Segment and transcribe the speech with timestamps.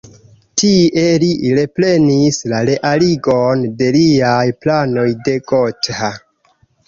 [0.59, 6.11] Tie li reprenis la realigon de liaj planoj de Gotha.